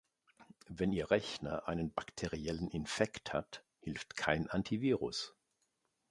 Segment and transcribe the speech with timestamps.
[0.67, 5.35] Wenn Ihr Rechner einen bakteriellen Infekt hat, hilft kein Antivirus.